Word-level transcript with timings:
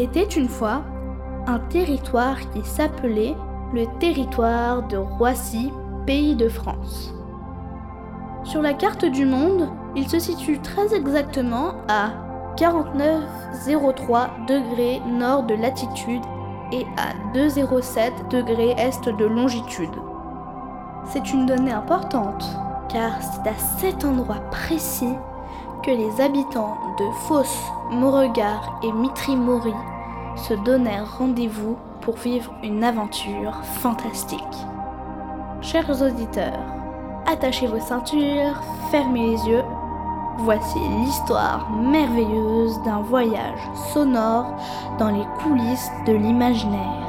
Était 0.00 0.22
une 0.22 0.48
fois 0.48 0.82
un 1.48 1.58
territoire 1.58 2.38
qui 2.52 2.64
s'appelait 2.64 3.34
le 3.74 3.84
territoire 3.98 4.86
de 4.86 4.96
Roissy, 4.96 5.72
pays 6.06 6.36
de 6.36 6.48
France. 6.48 7.12
Sur 8.44 8.62
la 8.62 8.74
carte 8.74 9.04
du 9.04 9.26
monde, 9.26 9.68
il 9.96 10.08
se 10.08 10.20
situe 10.20 10.60
très 10.60 10.94
exactement 10.94 11.72
à 11.88 12.12
49,03 12.56 14.46
degrés 14.46 15.02
nord 15.04 15.42
de 15.42 15.54
latitude 15.54 16.22
et 16.70 16.86
à 16.96 17.36
2,07 17.36 18.28
degrés 18.30 18.76
est 18.78 19.08
de 19.08 19.24
longitude. 19.24 19.90
C'est 21.06 21.32
une 21.32 21.46
donnée 21.46 21.72
importante, 21.72 22.44
car 22.88 23.20
c'est 23.20 23.50
à 23.50 23.54
cet 23.80 24.04
endroit 24.04 24.42
précis 24.52 25.16
les 25.90 26.20
habitants 26.20 26.76
de 26.98 27.04
Fos, 27.26 27.70
Beauregard 27.90 28.80
et 28.82 28.92
Mitry-Mory 28.92 29.74
se 30.36 30.54
donnèrent 30.54 31.18
rendez-vous 31.18 31.76
pour 32.00 32.16
vivre 32.16 32.52
une 32.62 32.84
aventure 32.84 33.56
fantastique. 33.80 34.38
Chers 35.62 36.02
auditeurs, 36.02 36.60
attachez 37.26 37.66
vos 37.66 37.80
ceintures, 37.80 38.62
fermez 38.90 39.30
les 39.30 39.48
yeux. 39.48 39.64
Voici 40.38 40.78
l'histoire 41.00 41.70
merveilleuse 41.70 42.80
d'un 42.84 43.00
voyage 43.00 43.60
sonore 43.92 44.54
dans 44.98 45.10
les 45.10 45.26
coulisses 45.42 45.90
de 46.06 46.12
l'imaginaire. 46.12 47.07